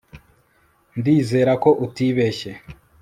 [0.97, 2.51] Ndizera ko utibeshye